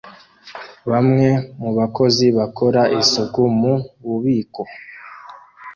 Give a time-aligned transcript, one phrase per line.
[0.91, 1.29] Bamwe
[1.61, 3.73] mu bakozi bakora isuku mu
[4.05, 4.61] bubiko